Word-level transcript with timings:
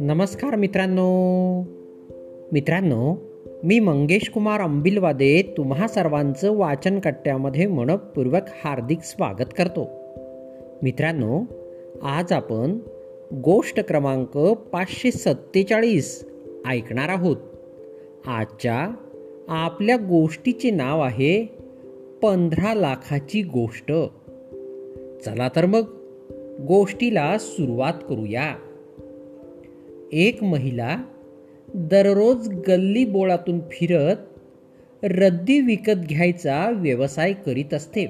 नमस्कार 0.00 0.56
मित्रांनो. 0.56 1.60
मित्रांनो 2.52 3.16
मी 3.64 3.78
मंगेश 3.78 4.30
कुमार 4.30 4.60
अंबिलवादे 4.60 5.54
तुम्हा 5.56 5.88
सर्वांचं 5.88 6.56
वाचन 6.56 6.98
कट्ट्यामध्ये 6.98 7.66
मनपूर्वक 7.66 8.42
हार्दिक 8.64 8.98
स्वागत 9.02 9.54
करतो. 9.58 9.88
मित्रांनो 10.82 11.42
आज 12.02 12.32
आपण 12.32 12.78
गोष्ट 13.34 13.80
क्रमांक 13.80 14.38
पाचशे 14.72 15.10
सत्तेचाळीस 15.10 16.24
ऐकणार 16.68 17.08
आहोत. 17.08 17.36
आजच्या 18.26 18.94
आपल्या 19.48 19.96
गोष्टीचे 19.96 20.70
नाव 20.70 21.00
आहे 21.00 21.58
पंधरा 22.22 22.74
लाखाची 22.74 23.42
गोष्ट. 23.42 23.92
चला 25.24 25.48
तर 25.56 25.66
मग 25.66 25.82
गोष्टीला 26.66 27.38
सुरुवात 27.38 27.92
करूया. 28.08 28.54
एक 30.12 30.42
महिला 30.42 30.96
दररोज 31.74 32.48
गल्ली 32.48 33.04
बोळातून 33.04 33.60
फिरत 33.60 34.16
रद्दी 35.02 35.60
विकत 35.60 36.06
घ्यायचा 36.08 36.70
व्यवसाय 36.70 37.32
करीत 37.32 37.74
असते. 37.74 38.06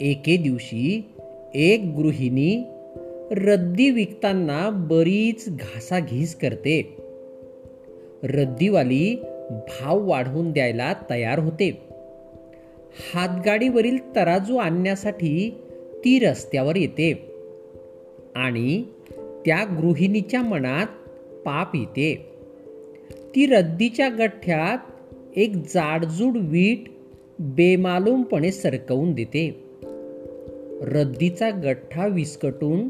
एके 0.00 0.36
दिवशी 0.36 1.04
एक 1.54 1.80
गृहिणी 1.98 2.64
रद्दी 3.30 3.90
विकताना 3.90 4.70
बरीच 4.70 5.48
घासाघीस 5.48 6.34
करते. 6.34 6.96
रद्दीवाली 8.22 9.22
भाव 9.50 10.08
वाढवून 10.08 10.52
द्यायला 10.52 10.92
तयार 11.10 11.38
होते. 11.38 11.89
हातगाडीवरील 13.14 14.16
तराजू 14.16 14.56
आणण्यासाठी 14.56 15.54
ती 16.04 16.18
रस्त्यावर 16.18 16.76
येते 16.76 17.34
आणि 18.34 18.84
त्या 19.46 19.64
गृहिणीच्या 19.64 20.42
मनात 20.42 20.86
पाप 21.44 21.76
येते. 21.76 22.26
ती 23.34 23.46
रद्दीच्या 23.46 24.08
गठ्ठ्यात 24.08 24.78
एक 25.36 25.56
जाडजूड 25.56 26.36
वीट 26.36 26.84
बेमालूमपणे 27.38 28.52
सरकवून 28.52 29.12
देते. 29.12 29.64
रद्दीचा 30.82 31.50
गठ्ठा 31.50 32.06
विस्कटून 32.06 32.88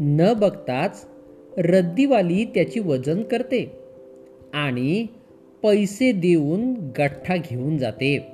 न 0.00 0.32
बघताच 0.32 1.06
रद्दीवाली 1.58 2.44
त्याची 2.44 2.80
वजन 2.80 3.22
करते 3.22 3.72
आणि 4.54 5.06
पैसे 5.62 6.12
देऊन 6.12 6.74
गठ्ठा 6.98 7.36
घेऊन 7.36 7.78
जाते. 7.78 8.26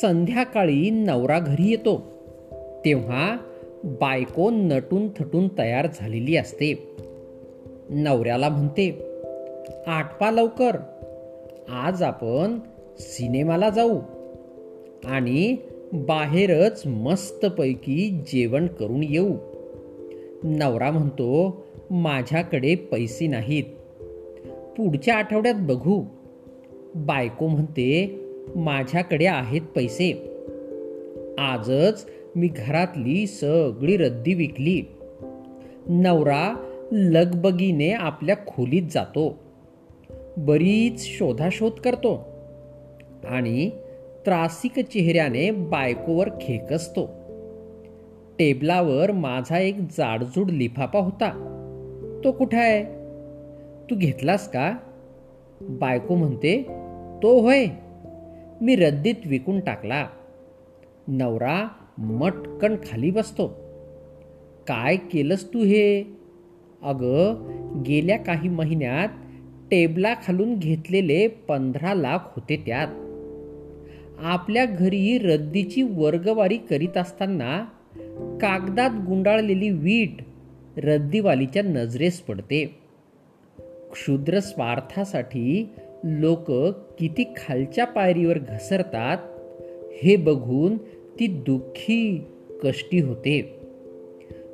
संध्याकाळी 0.00 0.90
नवरा 0.90 1.38
घरी 1.38 1.70
येतो. 1.70 2.12
तेव्हा 2.84 3.36
बायको 3.84 4.50
नटून 4.50 5.08
थटून 5.08 5.48
तयार 5.58 5.86
झालेली 5.94 6.36
असते. 6.36 6.96
नवऱ्याला 7.90 8.48
म्हणते 8.48 8.98
आठपा 9.86 10.30
लवकर. 10.30 10.76
आज 11.68 12.02
आपण 12.02 12.58
सिनेमाला 12.98 13.70
जाऊ 13.70 13.98
आणि 15.04 15.56
बाहेरच 15.92 16.86
मस्तपैकी 16.86 18.22
जेवण 18.32 18.66
करून 18.66 19.02
येऊ. 19.02 19.34
नवरा 20.44 20.90
म्हणतो 20.90 21.64
माझ्याकडे 21.90 22.74
पैसे 22.74 23.26
नाहीत. 23.26 23.64
पुढच्या 24.76 25.14
आठवड्यात 25.14 25.54
बघू. 25.58 26.02
बायको 26.94 27.46
म्हणते 27.46 28.18
माझ्याकडे 28.56 29.26
आहेत 29.26 29.62
पैसे. 29.76 30.28
आजच 31.38 32.06
मी 32.36 32.48
घरातली 32.48 33.26
सगळी 33.26 33.96
रद्दी 33.96 34.34
विकली. 34.34 34.82
नवरा 35.86 36.54
लगबगीने 36.92 37.90
आपल्या 37.90 38.36
खोलीत 38.36 38.82
जातो. 38.90 39.38
बरीच 40.36 41.00
शोधाशोध 41.00 41.72
करतो 41.72 42.28
आणि 43.28 43.70
त्रासिक 44.26 44.78
चेहऱ्याने 44.78 45.50
बायकोवर 45.50 46.28
खेकसतो. 46.40 47.06
टेबलावर 48.38 49.12
माझा 49.12 49.58
एक 49.58 49.76
जाडजूड 49.78 50.50
लिफाफा 50.50 50.98
होता. 50.98 51.48
तो 52.24 52.32
कुठे 52.32 52.56
आहे? 52.56 52.84
तू 53.90 53.96
घेतलास 53.96 54.50
का? 54.50 54.72
बायको 55.60 56.14
म्हणते 56.14 56.62
तो 57.22 57.40
होय. 57.40 57.66
मी 58.62 58.76
रद्दीत 58.76 59.14
विकून 59.26 59.60
टाकला. 59.60 60.08
नवरा 61.08 61.68
मटकन 61.98 62.76
खाली 62.76 63.10
बसतो. 63.10 63.46
काय 64.68 64.96
केलंस 64.96 65.54
तू 65.54 65.64
हे? 65.64 66.02
अगं 66.82 67.48
गेल्या 67.86 68.18
काही 68.18 68.48
महिन्यात 68.48 69.08
टेबला 69.70 70.14
खालून 70.14 70.58
घेतलेले 70.58 71.28
पंधरा 71.28 71.94
लाख 71.94 72.18
होते 72.24 72.56
त्यात. 72.56 72.88
आपल्या 74.18 74.64
घरी 74.64 75.18
रद्दीची 75.18 75.82
वर्गवारी 75.82 76.56
करीत 76.56 76.96
असताना 76.96 77.64
कागदात 78.40 78.90
गुंडाळलेली 79.06 79.70
वीट 79.70 80.16
रद्दीवालीच्या 80.76 81.62
नजरेस 81.62 82.20
पडते. 82.20 82.78
क्षुद्र 83.92 84.40
स्वार्थासाठी 84.40 85.68
लोक 86.04 86.50
किती 86.98 87.24
खालच्या 87.36 87.84
पायरीवर 87.84 88.38
घसरतात 88.38 89.18
हे 90.02 90.16
बघून 90.16 90.76
ती 91.20 91.26
दुःखी 91.26 92.24
कष्टी 92.62 93.00
होते. 93.00 93.60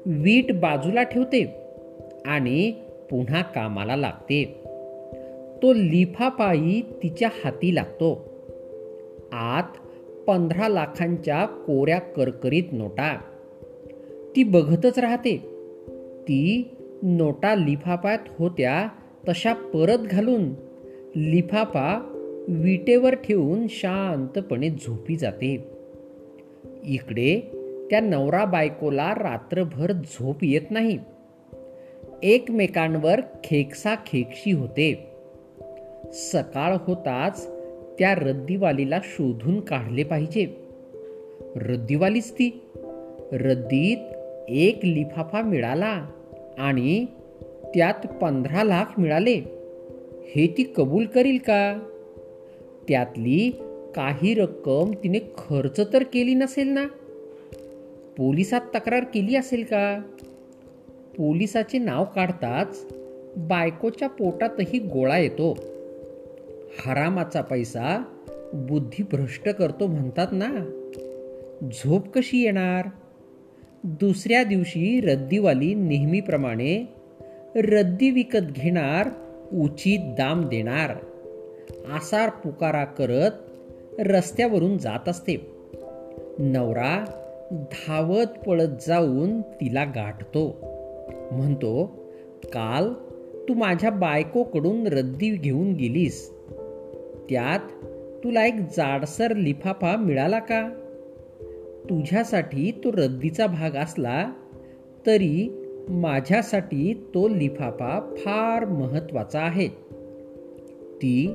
वीट 0.06 0.52
बाजूला 0.52 1.02
ठेवते 1.02 1.54
आणि 2.26 2.72
पुन्हा 3.10 3.42
कामाला 3.42 3.96
लागते. 3.96 4.60
तो 5.62 5.72
लिफापायी 5.72 6.80
तिच्या 6.80 7.28
हाती 7.44 7.74
लागतो. 7.74 8.24
आत 9.32 9.76
पंधरा 10.26 10.68
लाखांच्या 10.68 11.46
कोऱ्या 11.46 11.98
करकरीत 11.98 12.64
नोटा. 12.72 13.20
ती 14.36 14.44
बघतच 14.44 14.98
राहते. 14.98 15.36
ती 16.22 16.68
नोटा 17.02 17.54
लिफापात 17.54 18.18
होत्या 18.38 18.88
तशा 19.28 19.52
परत 19.52 19.98
घालून 19.98 20.67
लिफाफा 21.18 22.14
विटेवर 22.48 23.14
ठेवून 23.14 23.66
शांतपणे 23.68 24.70
झोपी 24.70 25.16
जाते. 25.16 25.68
इकडे 26.84 27.40
त्या 27.90 28.00
नवरा 28.00 28.44
बायकोला 28.44 29.14
रात्रभर 29.14 29.92
झोप 29.92 30.36
येत 30.42 30.70
नाही. 30.70 30.98
एकमेकांवर 32.22 33.20
खेकसा 33.44 33.94
खेकशी 33.94 34.52
होते. 34.52 35.10
सकाळ 36.12 36.76
होताच 36.78 37.48
त्या 37.98 38.14
रद्दीवालीला 38.14 38.98
शोधून 39.02 39.60
काढले 39.60 40.04
पाहिजे. 40.04 40.46
रद्दीवालीच 41.56 42.32
ती. 42.32 42.62
रद्दीत 43.32 43.98
एक 44.48 44.80
लिफाफा 44.84 45.42
मिळाला 45.42 46.06
आणि 46.58 47.06
त्यात 47.74 48.06
पंधरा 48.06 48.64
लाख 48.64 49.00
मिळाले. 49.00 49.57
हे 50.30 50.46
ती 50.46 50.72
कबूल 50.76 51.06
करील 51.06 51.38
का? 51.38 51.78
त्यातली 52.88 53.50
काही 53.96 54.34
रक्कम 54.34 54.90
तिने 55.02 55.18
खर्च 55.18 55.80
तर 55.92 56.02
केली 56.02 56.34
नसेल 56.34 56.68
ना? 56.68 56.86
पोलिसात 58.16 58.60
तक्रार 58.74 59.04
केली 59.04 59.36
असेल 59.36 59.64
का? 59.64 60.02
पोलिसाचे 61.16 61.78
नाव 61.78 62.04
काढताच 62.04 62.86
बायकोच्या 63.36 64.08
पोटातही 64.08 64.78
गोळा 64.78 65.18
येतो. 65.18 65.58
हरामाचा 66.86 67.40
पैसा 67.40 68.04
बुद्धी 68.54 69.02
भ्रष्ट 69.02 69.48
करतो 69.48 69.86
म्हणतात 69.86 70.26
ना? 70.32 70.50
झोप 71.62 72.08
कशी 72.08 72.42
येणार? 72.42 72.88
दुसऱ्या 73.84 74.44
दिवशी 74.44 75.00
रद्दीवाली 75.00 75.74
नेहमीप्रमाणे 75.74 76.88
रद्दी 77.54 78.10
विकत 78.10 78.52
घेणार 78.52 79.08
उचित 79.52 79.98
दाम 79.98 80.48
देणार. 80.48 80.90
आसार 81.92 82.28
पुकारा 82.28 82.84
करत 82.84 83.30
रस्त्यावरून 83.98 84.78
जात 84.78 85.08
असते. 85.08 85.50
नवरा 86.38 87.04
धावत 87.50 88.26
पळत 88.46 88.86
जाऊन 88.86 89.42
तिला 89.42 89.84
गाठतो. 89.84 90.56
म्हणतो 91.32 91.86
काल 92.44 92.92
तू 93.48 93.54
माझ्या 93.54 93.90
बायकोकडून 93.90 94.86
रद्दी 94.86 95.30
घेऊन 95.30 95.72
गेलीस. 95.72 96.30
त्यात 97.30 97.58
तुला 98.24 98.46
एक 98.46 98.54
जाडसर 98.54 99.36
लिफाफा 99.36 99.96
मिळाला 99.96 100.38
का? 100.38 100.68
तुझ्यासाठी 101.90 102.70
तो 102.70 102.92
रद्दीचा 102.92 103.46
भाग 103.46 103.76
असला 103.76 104.32
तरी 105.06 105.57
माझ्यासाठी 105.88 106.94
तो 107.14 107.28
लिफाफा 107.28 108.14
फार 108.18 108.64
महत्त्वाचा 108.64 109.40
आहे. 109.40 109.68
ती 110.96 111.34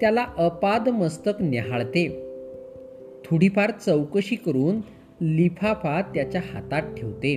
त्याला 0.00 0.26
अपाद 0.36 0.88
मस्तक 0.88 1.32
न्याहाळते. 1.40 2.28
थोडीफार 3.24 3.70
चौकशी 3.70 4.36
करून 4.36 4.76
लिफाफा 5.24 6.00
त्याच्या 6.00 6.40
हातात 6.54 6.82
ठेवते. 6.94 7.36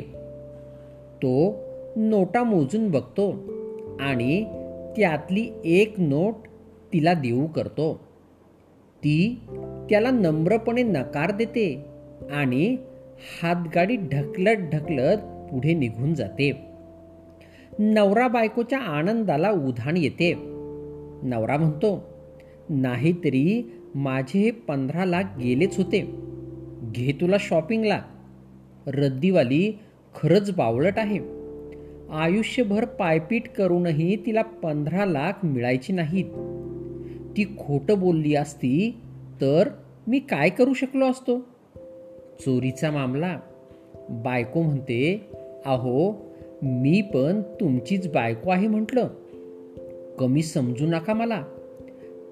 तो 1.18 1.56
नोटा 1.96 2.44
मोजून 2.44 2.92
बघतो 2.92 3.32
आणि 4.00 4.44
त्यातली 4.98 5.50
एक 5.66 5.94
नोट 5.98 6.34
तिला 6.94 7.14
देऊ 7.14 7.48
करतो. 7.48 8.00
ती 8.98 9.40
त्याला 9.90 10.12
नम्रपणे 10.12 10.84
नकार 10.84 11.32
देते 11.32 11.86
आणि 12.32 12.78
हातगाडी 13.42 13.96
ढकलत 13.96 14.58
ढकलत 14.74 15.18
पुढे 15.52 15.74
निघून 15.74 16.14
जाते. 16.14 16.62
नवरा 17.80 18.28
बायकोच्या 18.28 18.80
आनंदाला 18.80 19.52
उधाण 19.52 19.98
येते. 19.98 20.34
नवरा 21.24 21.58
म्हणतो 21.58 22.04
नाहीतरी 22.70 23.72
माझे 23.96 24.40
हे 24.40 24.52
पंधरा 24.52 25.06
लाख 25.06 25.24
गेलेच 25.24 25.78
होते. 25.78 26.16
घे 26.96 27.12
तुला 27.22 27.36
शॉपिंगला. 27.40 28.02
रद्दीवाली 28.88 29.80
खरंच 30.16 30.56
बावळट 30.56 30.94
आहे. 30.98 31.20
आयुष्यभर 32.12 32.86
पायपीट 32.86 33.50
करूनही 33.50 34.16
तिला 34.26 34.42
पंधरा 34.42 35.06
लाख 35.06 35.32
मिळायची 35.44 35.94
नाहीत. 35.94 36.26
ती 37.38 37.44
खोटं 37.44 38.00
बोलली 38.00 38.36
असती 38.36 38.96
तर 39.42 39.70
मी 40.08 40.20
काय 40.20 40.50
करू 40.50 40.74
शकलो 40.74 41.06
असतो? 41.06 41.40
चोरीचा 42.40 42.92
मामला 42.92 43.40
बायको 44.10 44.62
म्हणते 44.62 45.26
अहो 45.66 46.26
मी 46.62 47.02
पण 47.02 47.42
तुमचीच 47.42 48.12
बायको 48.12 48.50
आहे 48.50 48.68
म्हटलं. 48.68 49.08
कमी 50.20 50.42
समजू 50.42 50.86
नका 50.86 51.14
मला. 51.14 51.44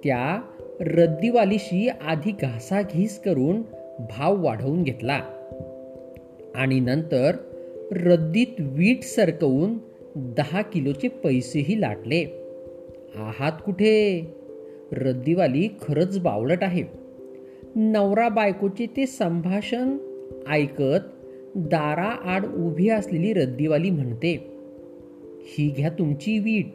त्या 0.03 0.41
रद्दीवालीशी 0.79 1.87
आधी 1.87 2.31
घासाघीस 2.31 3.19
करून 3.19 3.61
भाव 3.99 4.43
वाढवून 4.43 4.83
घेतला. 4.83 5.21
आणि 6.55 6.79
नंतर 6.79 7.35
रद्दीत 7.91 8.47
वीट 8.59 9.03
सरकवून 9.03 9.77
दहा 10.15 10.61
किलोचे 10.61 11.07
पैसेही 11.07 11.81
लाटले. 11.81 12.25
आहात 13.15 13.51
कुठे? 13.65 14.27
रद्दीवाली 14.91 15.67
खरंच 15.81 16.19
बावळट 16.19 16.63
आहे. 16.63 16.83
नवरा 17.75 18.29
बायकोचे 18.29 18.85
ते 18.85 19.05
संभाषण 19.05 19.97
ऐकत 20.49 21.12
दारा 21.55 22.05
आड 22.05 22.45
उभी 22.45 22.89
असलेली 22.89 23.33
रद्दीवाली 23.33 23.89
म्हणते 23.89 24.47
ही 25.43 25.73
घ्या 25.77 25.89
तुमची 25.89 26.39
वीट. 26.39 26.65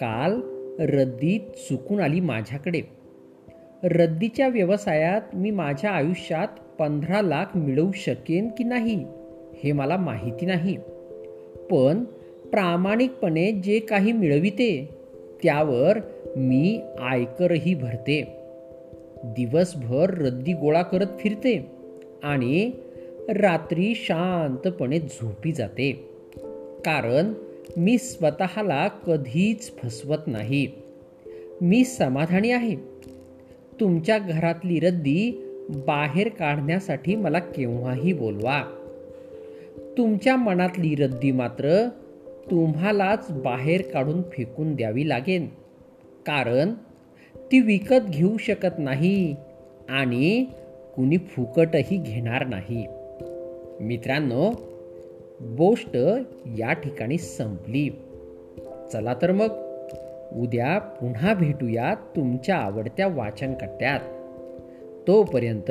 काल 0.00 0.40
रद्दी 0.78 1.38
चुकून 1.38 2.00
आली 2.00 2.20
माझ्याकडे. 2.20 2.80
रद्दीच्या 3.82 4.48
व्यवसायात 4.48 5.20
मी 5.34 5.50
माझ्या 5.50 5.90
आयुष्यात 5.90 6.48
पंधरा 6.78 7.22
लाख 7.22 7.56
मिळवू 7.56 7.92
शकेन 7.92 8.48
की 8.48 8.64
नाही 8.64 9.06
हे 9.64 9.72
मला 9.72 9.96
माहिती 9.96 10.46
नाही. 10.46 10.76
पण 11.70 12.04
प्रामाणिकपणे 12.50 13.52
जे 13.52 13.78
काही 13.78 14.12
मिळविते 14.12 14.88
त्यावर 15.42 15.98
मी 16.36 16.80
आयकरही 17.00 17.74
भरते. 17.74 18.36
दिवसभर 19.24 20.10
रद्दी 20.10 20.52
गोळा 20.52 20.82
करत 20.82 21.06
फिरते 21.18 21.70
आणि 22.22 22.70
रात्री 23.28 23.94
शांतपणे 23.94 24.98
झोपी 24.98 25.52
जाते. 25.52 25.92
कारण 26.84 27.32
मी 27.76 27.98
स्वतःला 27.98 28.88
कधीच 28.88 29.72
फसवत 29.76 30.18
नाही. 30.26 30.66
मी 31.60 31.84
समाधानी 31.84 32.50
आहे. 32.50 32.76
तुमच्या 33.80 34.18
घरातली 34.18 34.80
रद्दी 34.80 35.44
बाहेर 35.68 36.28
काढण्यासाठी 36.28 37.16
मला 37.16 37.38
केव्हाही 37.38 38.12
बोलवा. 38.12 38.64
तुमच्या 39.98 40.36
मनातली 40.36 40.94
रद्दी 40.94 41.30
मात्र 41.30 41.88
तुम्हालाच 42.50 43.26
बाहेर 43.30 43.82
काढून 43.82 44.22
फेकून 44.22 44.74
द्यावी 44.74 45.08
लागेल 45.08 45.48
कारण 46.26 46.72
ती 47.36 47.60
विकत 47.60 48.10
घेऊ 48.10 48.36
शकत 48.36 48.78
नाही 48.78 49.36
आणि 49.88 50.46
कुणी 50.96 51.18
फुकटही 51.18 51.96
घेणार 51.96 52.46
नाही. 52.46 52.86
मित्रांनो 53.80 54.50
गोष्ट 55.58 55.96
या 56.58 56.72
ठिकाणी 56.72 57.18
संपली. 57.18 57.88
चला 58.92 59.14
तर 59.22 59.32
मग 59.32 59.48
उद्या 60.40 60.78
पुन्हा 60.78 61.34
भेटूया 61.34 61.94
तुमच्या 61.94 62.56
आवडत्या 62.56 63.06
वाचन 63.06 63.54
कट्ट्यात 63.54 64.00
तोपर्यंत 65.06 65.70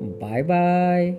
बाय 0.00 0.42
बाय. 0.42 1.14